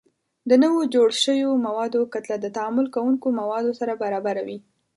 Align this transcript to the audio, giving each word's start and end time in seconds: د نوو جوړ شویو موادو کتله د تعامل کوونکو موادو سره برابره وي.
د 0.49 0.51
نوو 0.63 0.81
جوړ 0.93 1.07
شویو 1.23 1.51
موادو 1.67 2.01
کتله 2.13 2.37
د 2.39 2.47
تعامل 2.57 2.85
کوونکو 2.95 3.27
موادو 3.39 3.71
سره 3.79 3.93
برابره 4.03 4.41
وي. 4.47 4.57